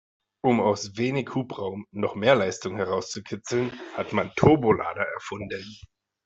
[0.43, 5.79] Um aus wenig Hubraum noch mehr Leistung herauszukitzeln, hat man Turbolader erfunden.